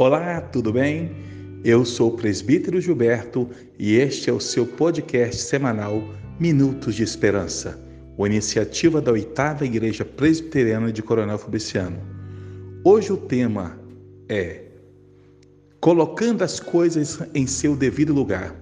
Olá, 0.00 0.40
tudo 0.40 0.72
bem? 0.72 1.10
Eu 1.64 1.84
sou 1.84 2.10
o 2.10 2.16
presbítero 2.16 2.80
Gilberto 2.80 3.50
e 3.76 3.96
este 3.96 4.30
é 4.30 4.32
o 4.32 4.38
seu 4.38 4.64
podcast 4.64 5.42
semanal 5.42 6.14
Minutos 6.38 6.94
de 6.94 7.02
Esperança, 7.02 7.76
uma 8.16 8.28
iniciativa 8.28 9.00
da 9.00 9.10
oitava 9.10 9.66
Igreja 9.66 10.04
Presbiteriana 10.04 10.92
de 10.92 11.02
Coronel 11.02 11.36
Fabriciano. 11.36 11.98
Hoje 12.84 13.12
o 13.12 13.16
tema 13.16 13.76
é 14.28 14.66
Colocando 15.80 16.44
as 16.44 16.60
coisas 16.60 17.18
em 17.34 17.48
seu 17.48 17.74
devido 17.74 18.14
lugar. 18.14 18.54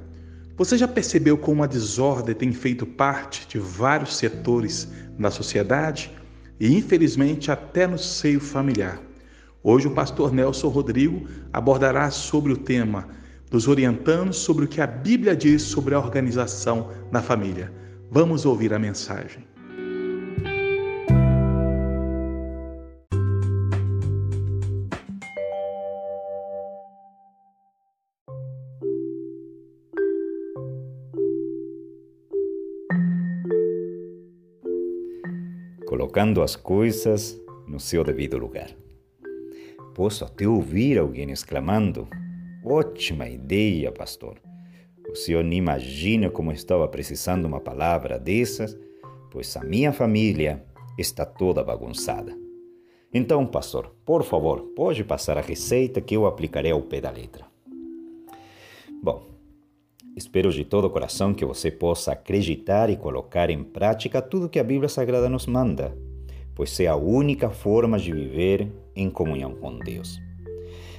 Você 0.57 0.79
já 0.79 0.89
percebeu 0.89 1.37
como 1.37 1.62
a 1.62 1.66
desordem 1.66 2.34
tem 2.34 2.51
feito 2.51 2.87
parte 2.87 3.47
de 3.47 3.59
vários 3.59 4.16
setores 4.16 4.89
na 5.19 5.30
sociedade 5.30 6.11
e, 6.59 6.75
infelizmente, 6.75 7.51
até 7.51 7.87
no 7.87 7.98
seio 7.98 8.41
familiar? 8.41 8.98
Hoje 9.69 9.88
o 9.88 9.91
pastor 9.91 10.33
Nelson 10.33 10.69
Rodrigo 10.69 11.27
abordará 11.52 12.09
sobre 12.12 12.52
o 12.52 12.57
tema, 12.57 13.09
nos 13.51 13.66
orientando 13.66 14.33
sobre 14.33 14.65
o 14.65 14.69
que 14.69 14.80
a 14.80 14.87
Bíblia 14.87 15.34
diz 15.34 15.62
sobre 15.62 15.93
a 15.93 15.98
organização 15.98 16.93
na 17.11 17.20
família. 17.20 17.73
Vamos 18.09 18.47
ouvir 18.47 18.73
a 18.73 18.79
mensagem. 18.79 19.45
Colocando 35.85 36.41
as 36.41 36.54
coisas 36.54 37.37
no 37.66 37.80
seu 37.80 38.04
devido 38.04 38.38
lugar. 38.38 38.85
Posso 39.97 40.27
até 40.27 40.47
ouvir 40.47 40.99
alguém 40.99 41.30
exclamando: 41.30 42.07
Ótima 42.63 43.27
ideia, 43.30 43.91
pastor! 43.91 44.38
O 45.11 45.15
senhor 45.15 45.43
nem 45.43 45.57
imagina 45.57 46.29
como 46.29 46.53
estava 46.53 46.87
precisando 46.87 47.47
uma 47.47 47.61
palavra 47.61 48.19
dessas, 48.19 48.79
pois 49.30 49.57
a 49.57 49.65
minha 49.65 49.95
família 49.95 50.63
está 50.99 51.25
toda 51.25 51.65
bagunçada. 51.65 52.37
Então, 53.11 53.47
pastor, 53.47 53.91
por 54.05 54.23
favor, 54.23 54.61
pode 54.77 55.03
passar 55.03 55.38
a 55.38 55.41
receita 55.41 56.03
que 56.03 56.15
eu 56.15 56.27
aplicarei 56.27 56.73
ao 56.73 56.83
pé 56.83 57.01
da 57.01 57.10
letra. 57.10 57.47
Bom, 59.03 59.23
espero 60.15 60.53
de 60.53 60.63
todo 60.63 60.88
o 60.88 60.91
coração 60.91 61.33
que 61.33 61.45
você 61.47 61.71
possa 61.71 62.13
acreditar 62.13 62.91
e 62.91 62.99
colocar 62.99 63.49
em 63.49 63.65
prática 63.65 64.21
tudo 64.21 64.50
que 64.50 64.59
a 64.59 64.65
Bíblia 64.65 64.91
Sagrada 64.91 65.31
nos 65.31 65.47
manda 65.47 65.97
pois 66.56 66.81
é 66.81 66.87
a 66.87 66.97
única 66.97 67.50
forma 67.50 67.99
de 67.99 68.10
viver 68.10 68.72
em 68.97 69.11
comunhão 69.11 69.55
com 69.55 69.78
Deus. 69.78 70.21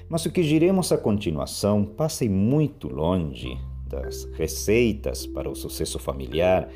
Mas 0.07 0.25
o 0.25 0.31
que 0.31 0.41
diremos 0.41 0.91
a 0.91 0.97
continuação 0.97 1.83
passa 1.83 2.23
muito 2.25 2.87
longe 2.87 3.57
das 3.87 4.25
receitas 4.33 5.25
para 5.25 5.49
o 5.49 5.55
sucesso 5.55 5.99
familiar 5.99 6.69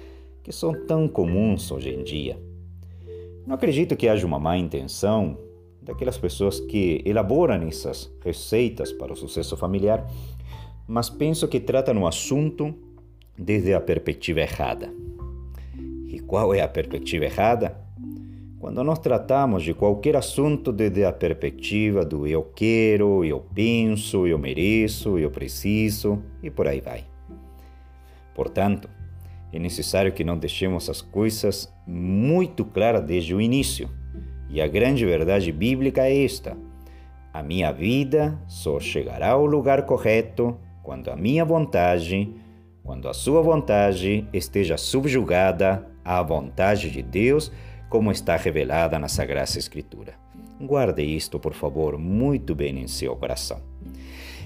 que 0.43 0.51
são 0.51 0.73
tão 0.85 1.07
comuns 1.07 1.71
hoje 1.71 1.89
em 1.89 2.03
dia. 2.03 2.37
Não 3.45 3.55
acredito 3.55 3.95
que 3.95 4.07
haja 4.07 4.25
uma 4.25 4.39
má 4.39 4.57
intenção 4.57 5.37
daquelas 5.81 6.17
pessoas 6.17 6.59
que 6.59 7.01
elaboram 7.05 7.67
essas 7.67 8.11
receitas 8.23 8.91
para 8.91 9.13
o 9.13 9.15
sucesso 9.15 9.57
familiar, 9.57 10.05
mas 10.87 11.09
penso 11.09 11.47
que 11.47 11.59
tratam 11.59 11.97
o 12.01 12.07
assunto 12.07 12.73
desde 13.37 13.73
a 13.73 13.81
perspectiva 13.81 14.41
errada. 14.41 14.93
E 16.07 16.19
qual 16.19 16.53
é 16.53 16.61
a 16.61 16.67
perspectiva 16.67 17.25
errada? 17.25 17.77
Quando 18.61 18.83
nós 18.83 18.99
tratamos 18.99 19.63
de 19.63 19.73
qualquer 19.73 20.15
assunto 20.15 20.71
desde 20.71 21.03
a 21.03 21.11
perspectiva 21.11 22.05
do 22.05 22.27
eu 22.27 22.43
quero, 22.55 23.25
eu 23.25 23.43
penso, 23.55 24.27
eu 24.27 24.37
mereço, 24.37 25.17
eu 25.17 25.31
preciso 25.31 26.21
e 26.43 26.51
por 26.51 26.67
aí 26.67 26.79
vai. 26.79 27.03
Portanto, 28.35 28.87
é 29.51 29.57
necessário 29.57 30.11
que 30.11 30.23
não 30.23 30.37
deixemos 30.37 30.87
as 30.91 31.01
coisas 31.01 31.73
muito 31.87 32.63
claras 32.63 33.01
desde 33.01 33.33
o 33.33 33.41
início. 33.41 33.89
E 34.47 34.61
a 34.61 34.67
grande 34.67 35.07
verdade 35.07 35.51
bíblica 35.51 36.05
é 36.05 36.23
esta: 36.23 36.55
a 37.33 37.41
minha 37.41 37.71
vida 37.71 38.39
só 38.47 38.79
chegará 38.79 39.31
ao 39.31 39.45
lugar 39.47 39.87
correto 39.87 40.55
quando 40.83 41.09
a 41.09 41.15
minha 41.15 41.43
vontade, 41.43 42.31
quando 42.83 43.09
a 43.09 43.13
sua 43.15 43.41
vontade 43.41 44.27
esteja 44.31 44.77
subjugada 44.77 45.87
à 46.05 46.21
vontade 46.21 46.91
de 46.91 47.01
Deus 47.01 47.51
como 47.91 48.09
está 48.09 48.37
revelada 48.37 48.97
na 48.97 49.09
Sagrada 49.09 49.59
Escritura. 49.59 50.13
Guarde 50.61 51.03
isto, 51.03 51.37
por 51.37 51.53
favor, 51.53 51.97
muito 51.97 52.55
bem 52.55 52.79
em 52.79 52.87
seu 52.87 53.13
coração. 53.17 53.59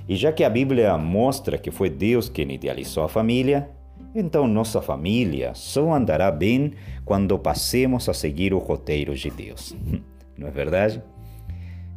E 0.10 0.16
já 0.16 0.32
que 0.32 0.44
a 0.44 0.50
Bíblia 0.50 0.98
mostra 0.98 1.56
que 1.56 1.70
foi 1.70 1.92
Deus 1.92 2.28
quem 2.28 2.52
idealizou 2.52 3.04
a 3.04 3.08
família, 3.08 3.70
então 4.16 4.48
nossa 4.48 4.82
família 4.82 5.52
só 5.54 5.94
andará 5.94 6.32
bem 6.32 6.72
quando 7.06 7.38
passemos 7.38 8.10
a 8.10 8.16
seguir 8.16 8.52
o 8.52 8.58
roteiro 8.58 9.14
de 9.14 9.30
Deus. 9.30 9.76
Não 10.36 10.48
é 10.48 10.52
verdade? 10.52 11.00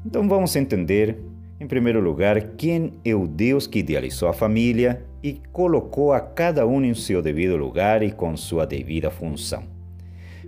Então 0.05 0.29
vamos 0.29 0.55
entender, 0.55 1.19
em 1.59 1.67
primeiro 1.67 1.99
lugar, 1.99 2.39
quem 2.59 2.93
é 3.03 3.15
o 3.15 3.27
Deus 3.27 3.67
que 3.67 3.79
idealizou 3.79 4.29
a 4.29 4.35
família 4.35 5.03
e 5.23 5.41
colocou 5.51 6.13
a 6.13 6.21
cada 6.21 6.67
um 6.67 6.85
em 6.85 6.93
seu 6.93 7.23
devido 7.23 7.57
lugar 7.57 8.03
e 8.03 8.13
com 8.13 8.37
sua 8.37 8.67
devida 8.67 9.11
função 9.11 9.78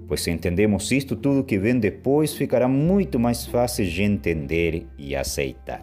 pois 0.06 0.20
se 0.20 0.30
entendemos 0.30 0.90
isto, 0.90 1.16
tudo 1.16 1.44
que 1.44 1.58
vem 1.58 1.78
depois 1.78 2.34
ficará 2.34 2.66
muito 2.68 3.18
mais 3.18 3.46
fácil 3.46 3.84
de 3.84 4.02
entender 4.02 4.86
e 4.98 5.14
aceitar. 5.14 5.82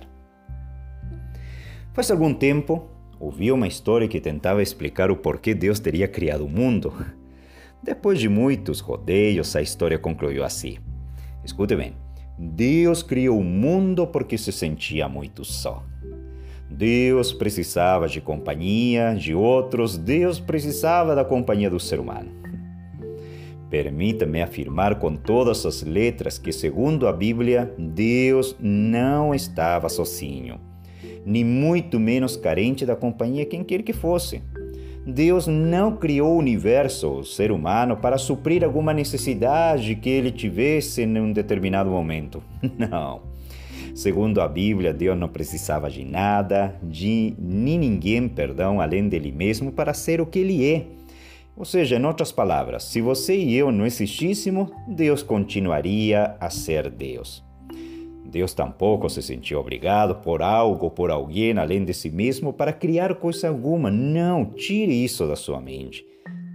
Faz 1.94 2.12
algum 2.12 2.34
tempo, 2.34 2.88
ouvi 3.20 3.52
uma 3.52 3.68
história 3.68 4.08
que 4.08 4.22
tentava 4.22 4.62
explicar 4.62 5.10
o 5.10 5.16
porquê 5.16 5.54
Deus 5.54 5.80
teria 5.80 6.08
criado 6.08 6.46
o 6.46 6.50
mundo. 6.50 6.94
Depois 7.82 8.20
de 8.20 8.30
muitos 8.30 8.80
rodeios, 8.80 9.56
a 9.56 9.62
história 9.62 9.98
concluiu 9.98 10.44
assim. 10.44 10.78
Escute 11.44 11.76
bem. 11.76 11.96
Deus 12.38 13.02
criou 13.02 13.40
o 13.40 13.44
mundo 13.44 14.06
porque 14.06 14.38
se 14.38 14.52
sentia 14.52 15.10
muito 15.10 15.44
só. 15.44 15.84
Deus 16.70 17.34
precisava 17.34 18.08
de 18.08 18.22
companhia 18.22 19.16
de 19.16 19.34
outros, 19.34 19.98
Deus 19.98 20.40
precisava 20.40 21.16
da 21.16 21.26
companhia 21.26 21.70
do 21.70 21.80
ser 21.80 22.00
humano. 22.00 22.30
Permita-me 23.70 24.42
afirmar 24.42 24.98
com 24.98 25.16
todas 25.16 25.66
as 25.66 25.84
letras 25.84 26.38
que, 26.38 26.54
segundo 26.54 27.06
a 27.06 27.12
Bíblia, 27.12 27.74
Deus 27.78 28.56
não 28.60 29.36
estava 29.36 29.90
sozinho, 29.90 30.60
nem 31.26 31.44
muito 31.44 32.00
menos 32.00 32.38
carente 32.38 32.86
da 32.86 32.96
companhia 32.96 33.46
quem 33.46 33.64
quer 33.64 33.84
que 33.84 33.92
fosse. 33.92 34.42
Deus 35.06 35.48
não 35.48 35.96
criou 35.96 36.36
o 36.36 36.38
universo, 36.38 37.20
o 37.20 37.24
ser 37.24 37.52
humano, 37.52 37.96
para 37.98 38.18
suprir 38.18 38.64
alguma 38.64 38.94
necessidade 38.94 39.96
que 39.96 40.10
ele 40.10 40.32
tivesse 40.32 41.04
em 41.04 41.18
um 41.20 41.32
determinado 41.32 41.90
momento. 41.90 42.44
Não. 42.78 43.22
Segundo 43.96 44.42
a 44.42 44.48
Bíblia, 44.48 44.94
Deus 44.94 45.18
não 45.18 45.28
precisava 45.28 45.90
de 45.90 46.06
nada, 46.06 46.76
de 46.84 47.34
nem 47.40 47.80
ninguém, 47.80 48.28
perdão, 48.28 48.80
além 48.80 49.10
dele 49.10 49.32
mesmo 49.32 49.72
para 49.72 49.92
ser 49.92 50.22
o 50.22 50.26
que 50.26 50.38
ele 50.38 50.64
é 50.64 50.86
ou 51.58 51.66
seja, 51.66 51.98
em 51.98 52.06
outras 52.06 52.32
palavras, 52.32 52.84
se 52.84 53.02
você 53.02 53.36
e 53.36 53.56
eu 53.56 53.72
não 53.72 53.86
existíssemos, 53.86 54.70
Deus 54.88 55.24
continuaria 55.24 56.36
a 56.40 56.52
ser 56.52 56.90
Deus. 56.90 57.44
Deus 58.24 58.54
tampouco 58.54 59.10
se 59.10 59.22
sentiu 59.22 59.60
obrigado 59.60 60.16
por 60.16 60.42
algo 60.42 60.92
por 60.92 61.10
alguém 61.10 61.58
além 61.58 61.84
de 61.84 61.94
si 61.94 62.12
mesmo 62.12 62.54
para 62.54 62.72
criar 62.72 63.16
coisa 63.16 63.48
alguma. 63.48 63.90
Não, 63.90 64.46
tire 64.46 64.94
isso 64.94 65.26
da 65.26 65.36
sua 65.36 65.60
mente. 65.60 66.06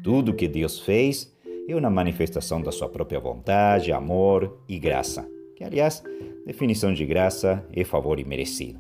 Tudo 0.05 0.35
que 0.35 0.47
Deus 0.47 0.79
fez 0.81 1.33
é 1.69 1.75
uma 1.75 1.91
manifestação 1.91 2.61
da 2.61 2.71
sua 2.71 2.89
própria 2.89 3.19
vontade, 3.19 3.93
amor 3.93 4.61
e 4.69 4.79
graça. 4.79 5.29
Que, 5.57 5.65
aliás, 5.65 6.03
definição 6.47 6.93
de 6.93 7.07
graça 7.07 7.67
é 7.73 7.83
favor 7.85 8.21
imerecido. 8.21 8.79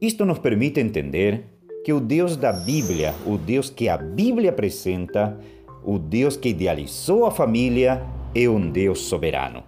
Isto 0.00 0.24
nos 0.26 0.38
permite 0.38 0.78
entender 0.78 1.55
que 1.86 1.92
o 1.92 2.00
Deus 2.00 2.36
da 2.36 2.52
Bíblia, 2.52 3.14
o 3.24 3.38
Deus 3.38 3.70
que 3.70 3.88
a 3.88 3.96
Bíblia 3.96 4.50
apresenta, 4.50 5.38
o 5.84 6.00
Deus 6.00 6.36
que 6.36 6.48
idealizou 6.48 7.24
a 7.24 7.30
família, 7.30 8.02
é 8.34 8.48
um 8.48 8.68
Deus 8.72 9.02
soberano, 9.02 9.62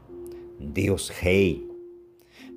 Deus 0.59 1.11
Rei. 1.11 1.65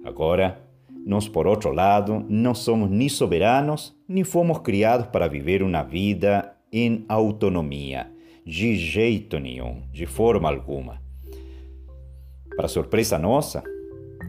Agora, 0.04 0.64
nós, 1.06 1.28
por 1.28 1.46
outro 1.46 1.72
lado, 1.72 2.26
não 2.28 2.56
somos 2.56 2.90
nem 2.90 3.08
soberanos, 3.08 3.96
nem 4.08 4.24
fomos 4.24 4.58
criados 4.58 5.06
para 5.10 5.28
viver 5.28 5.62
uma 5.62 5.84
vida 5.84 6.56
em 6.74 7.06
autonomia, 7.08 8.12
de 8.44 8.76
jeito 8.76 9.38
nenhum, 9.38 9.84
de 9.94 10.08
forma 10.08 10.50
alguma. 10.50 11.00
Para 12.56 12.68
surpresa 12.68 13.20
nossa, 13.20 13.64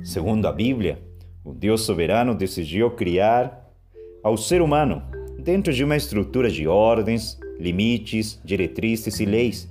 segundo 0.05 0.47
a 0.47 0.53
Bíblia, 0.53 1.03
o 1.43 1.55
Deus 1.55 1.81
soberano 1.81 2.35
decidiu 2.35 2.91
criar 2.91 3.73
ao 4.23 4.37
ser 4.37 4.61
humano 4.61 5.22
dentro 5.43 5.73
de 5.73 5.83
uma 5.83 5.97
estrutura 5.97 6.49
de 6.49 6.69
ordens, 6.69 7.39
limites, 7.59 8.41
diretrizes 8.45 9.19
e 9.19 9.25
leis. 9.25 9.69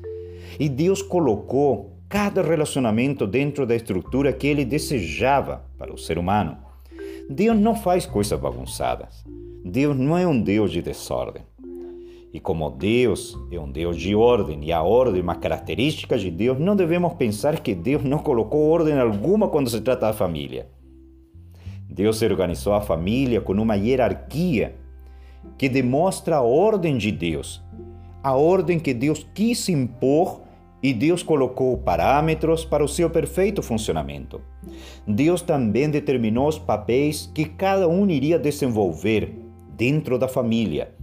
E 0.59 0.68
Deus 0.68 1.01
colocou 1.01 1.91
cada 2.09 2.41
relacionamento 2.41 3.25
dentro 3.25 3.65
da 3.65 3.73
estrutura 3.73 4.33
que 4.33 4.47
ele 4.47 4.65
desejava 4.65 5.63
para 5.77 5.94
o 5.94 5.97
ser 5.97 6.18
humano. 6.18 6.57
Deus 7.29 7.57
não 7.57 7.73
faz 7.73 8.06
coisas 8.06 8.38
bagunçadas. 8.38 9.23
Deus 9.63 9.95
não 9.95 10.18
é 10.18 10.27
um 10.27 10.39
Deus 10.41 10.71
de 10.71 10.81
desordem. 10.81 11.44
E 12.33 12.39
como 12.39 12.69
Deus 12.69 13.38
é 13.50 13.59
um 13.59 13.69
Deus 13.69 13.97
de 13.97 14.13
ordem, 14.13 14.63
e 14.65 14.71
a 14.71 14.81
ordem 14.81 15.19
é 15.19 15.23
uma 15.23 15.35
característica 15.35 16.18
de 16.18 16.29
Deus, 16.29 16.59
não 16.59 16.75
devemos 16.75 17.13
pensar 17.13 17.59
que 17.59 17.73
Deus 17.73 18.03
não 18.03 18.19
colocou 18.19 18.69
ordem 18.69 18.97
alguma 19.00 19.47
quando 19.47 19.69
se 19.69 19.79
trata 19.81 20.07
da 20.07 20.13
família. 20.13 20.68
Deus 21.89 22.21
organizou 22.21 22.73
a 22.73 22.81
família 22.81 23.41
com 23.41 23.53
uma 23.53 23.75
hierarquia 23.75 24.81
que 25.58 25.70
demonstra 25.70 26.38
a 26.38 26.42
ordem 26.42 26.98
de 26.98 27.12
Deus, 27.12 27.64
a 28.24 28.36
ordem 28.36 28.80
que 28.80 28.94
Deus 28.94 29.26
quis 29.34 29.68
impor 29.70 30.42
e 30.82 30.94
Deus 30.94 31.22
colocou 31.22 31.78
parâmetros 31.78 32.66
para 32.66 32.84
o 32.84 32.88
seu 32.88 33.10
perfeito 33.10 33.62
funcionamento. 33.62 34.42
Deus 35.08 35.42
também 35.42 35.90
determinou 35.90 36.48
os 36.48 36.58
papéis 36.58 37.30
que 37.34 37.46
cada 37.46 37.88
um 37.88 38.10
iria 38.10 38.40
desenvolver 38.40 39.38
dentro 39.76 40.18
da 40.18 40.28
família 40.28 40.94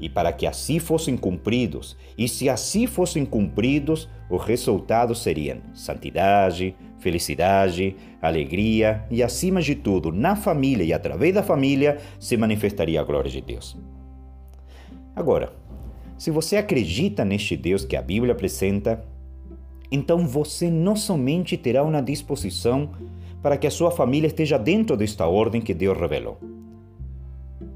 e 0.00 0.08
para 0.08 0.32
que 0.32 0.46
assim 0.46 0.78
fossem 0.78 1.16
cumpridos. 1.16 1.96
E 2.16 2.26
se 2.26 2.48
assim 2.48 2.86
fossem 2.86 3.24
cumpridos, 3.24 4.08
os 4.30 4.42
resultados 4.42 5.22
seriam 5.22 5.58
santidade, 5.74 6.74
felicidade, 7.02 7.96
alegria 8.20 9.04
e, 9.10 9.22
acima 9.22 9.60
de 9.60 9.74
tudo, 9.74 10.12
na 10.12 10.36
família 10.36 10.84
e 10.84 10.92
através 10.92 11.34
da 11.34 11.42
família 11.42 11.98
se 12.18 12.36
manifestaria 12.36 13.00
a 13.00 13.04
glória 13.04 13.30
de 13.30 13.40
Deus. 13.40 13.76
Agora, 15.14 15.52
se 16.16 16.30
você 16.30 16.56
acredita 16.56 17.24
neste 17.24 17.56
Deus 17.56 17.84
que 17.84 17.96
a 17.96 18.02
Bíblia 18.02 18.32
apresenta, 18.32 19.04
então 19.90 20.26
você 20.26 20.70
não 20.70 20.94
somente 20.94 21.56
terá 21.56 21.82
uma 21.82 22.00
disposição 22.00 22.90
para 23.42 23.56
que 23.56 23.66
a 23.66 23.70
sua 23.70 23.90
família 23.90 24.28
esteja 24.28 24.56
dentro 24.56 24.96
desta 24.96 25.26
ordem 25.26 25.60
que 25.60 25.74
Deus 25.74 25.98
revelou. 25.98 26.38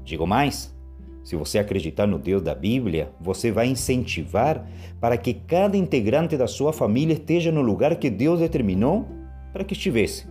Digo 0.05 0.25
mais, 0.25 0.73
se 1.27 1.35
você 1.35 1.59
acreditar 1.59 2.07
no 2.07 2.17
Deus 2.17 2.41
da 2.41 2.55
Bíblia, 2.55 3.11
você 3.19 3.51
vai 3.51 3.67
incentivar 3.67 4.65
para 4.97 5.17
que 5.17 5.33
cada 5.33 5.75
integrante 5.75 6.37
da 6.37 6.47
sua 6.47 6.71
família 6.71 7.15
esteja 7.15 7.51
no 7.51 7.61
lugar 7.61 7.97
que 7.97 8.09
Deus 8.09 8.39
determinou 8.39 9.05
para 9.51 9.65
que 9.65 9.73
estivesse 9.73 10.25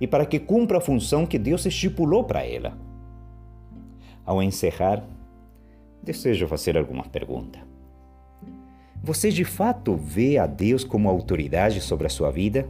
e 0.00 0.06
para 0.06 0.24
que 0.24 0.38
cumpra 0.38 0.78
a 0.78 0.80
função 0.80 1.26
que 1.26 1.40
Deus 1.40 1.66
estipulou 1.66 2.22
para 2.22 2.46
ela. 2.46 2.78
Ao 4.24 4.40
encerrar, 4.40 5.04
desejo 6.00 6.46
fazer 6.46 6.78
alguma 6.78 7.02
pergunta. 7.02 7.58
Você 9.02 9.28
de 9.28 9.44
fato 9.44 9.96
vê 9.96 10.38
a 10.38 10.46
Deus 10.46 10.84
como 10.84 11.08
autoridade 11.08 11.80
sobre 11.80 12.06
a 12.06 12.10
sua 12.10 12.30
vida? 12.30 12.68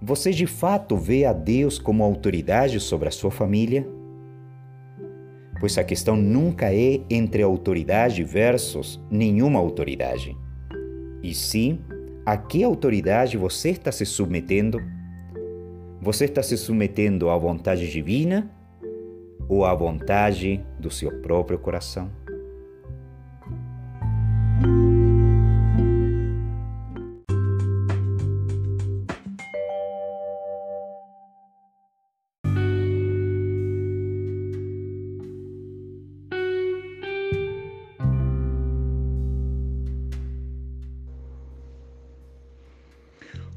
Você 0.00 0.30
de 0.30 0.46
fato 0.46 0.96
vê 0.96 1.26
a 1.26 1.34
Deus 1.34 1.78
como 1.78 2.02
autoridade 2.02 2.80
sobre 2.80 3.08
a 3.08 3.12
sua 3.12 3.30
família? 3.30 3.97
Pois 5.60 5.76
a 5.78 5.84
questão 5.84 6.16
nunca 6.16 6.72
é 6.72 7.00
entre 7.10 7.42
autoridade 7.42 8.22
versus 8.22 9.00
nenhuma 9.10 9.58
autoridade, 9.58 10.36
e 11.22 11.34
sim 11.34 11.80
a 12.24 12.36
que 12.36 12.62
autoridade 12.62 13.36
você 13.36 13.70
está 13.70 13.90
se 13.90 14.04
submetendo? 14.04 14.82
Você 16.00 16.26
está 16.26 16.42
se 16.42 16.56
submetendo 16.56 17.30
à 17.30 17.36
vontade 17.36 17.90
divina 17.90 18.50
ou 19.48 19.64
à 19.64 19.74
vontade 19.74 20.60
do 20.78 20.90
seu 20.90 21.10
próprio 21.22 21.58
coração? 21.58 22.10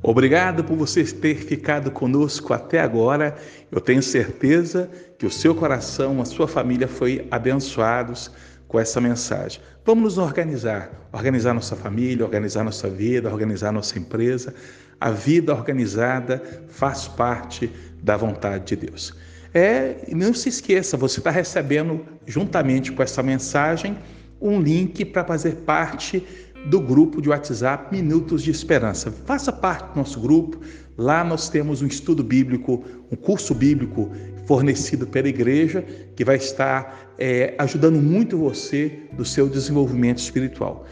Obrigado 0.03 0.63
por 0.63 0.75
você 0.75 1.03
ter 1.03 1.35
ficado 1.35 1.91
conosco 1.91 2.53
até 2.53 2.79
agora. 2.79 3.35
Eu 3.71 3.79
tenho 3.79 4.01
certeza 4.01 4.89
que 5.17 5.27
o 5.27 5.31
seu 5.31 5.53
coração, 5.53 6.19
a 6.19 6.25
sua 6.25 6.47
família 6.47 6.87
foi 6.87 7.27
abençoados 7.29 8.31
com 8.67 8.79
essa 8.79 8.99
mensagem. 8.99 9.61
Vamos 9.85 10.03
nos 10.03 10.17
organizar, 10.17 10.89
organizar 11.11 11.53
nossa 11.53 11.75
família, 11.75 12.25
organizar 12.25 12.63
nossa 12.63 12.89
vida, 12.89 13.29
organizar 13.29 13.71
nossa 13.71 13.99
empresa. 13.99 14.55
A 14.99 15.11
vida 15.11 15.53
organizada 15.53 16.41
faz 16.67 17.07
parte 17.07 17.71
da 18.01 18.17
vontade 18.17 18.75
de 18.75 18.87
Deus. 18.87 19.13
É, 19.53 19.97
não 20.15 20.33
se 20.33 20.49
esqueça, 20.49 20.97
você 20.97 21.19
está 21.19 21.29
recebendo 21.29 22.05
juntamente 22.25 22.91
com 22.91 23.03
essa 23.03 23.21
mensagem 23.21 23.97
um 24.39 24.59
link 24.59 25.05
para 25.05 25.23
fazer 25.23 25.57
parte 25.57 26.25
do 26.65 26.79
grupo 26.79 27.21
de 27.21 27.29
WhatsApp 27.29 27.95
Minutos 27.95 28.43
de 28.43 28.51
Esperança. 28.51 29.11
Faça 29.25 29.51
parte 29.51 29.93
do 29.93 29.97
nosso 29.97 30.19
grupo. 30.19 30.59
Lá 30.97 31.23
nós 31.23 31.49
temos 31.49 31.81
um 31.81 31.87
estudo 31.87 32.23
bíblico, 32.23 32.83
um 33.11 33.15
curso 33.15 33.55
bíblico 33.55 34.11
fornecido 34.45 35.07
pela 35.07 35.27
igreja 35.27 35.83
que 36.15 36.23
vai 36.23 36.35
estar 36.35 37.13
é, 37.17 37.55
ajudando 37.57 37.99
muito 38.01 38.37
você 38.37 38.99
no 39.17 39.25
seu 39.25 39.47
desenvolvimento 39.47 40.19
espiritual. 40.19 40.85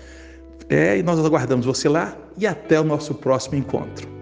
É, 0.69 0.97
e 0.97 1.03
nós 1.03 1.19
aguardamos 1.23 1.65
você 1.65 1.89
lá 1.89 2.17
e 2.37 2.45
até 2.45 2.79
o 2.79 2.83
nosso 2.83 3.15
próximo 3.15 3.55
encontro. 3.55 4.18